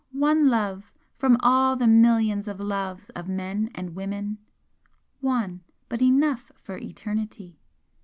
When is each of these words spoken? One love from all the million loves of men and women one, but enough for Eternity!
One 0.17 0.49
love 0.49 0.91
from 1.15 1.37
all 1.41 1.75
the 1.75 1.85
million 1.85 2.41
loves 2.47 3.11
of 3.11 3.27
men 3.29 3.69
and 3.75 3.93
women 3.93 4.39
one, 5.19 5.61
but 5.89 6.01
enough 6.01 6.51
for 6.55 6.79
Eternity! 6.79 7.59